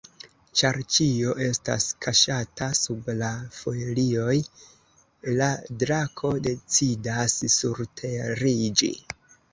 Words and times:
Ĉar 0.59 0.77
ĉio 0.93 1.33
estas 1.47 1.85
kaŝata 2.05 2.69
sub 2.79 3.11
la 3.19 3.29
folioj, 3.57 4.35
la 5.41 5.51
drako 5.85 6.33
decidas 6.49 7.37
surteriĝi. 7.61 8.95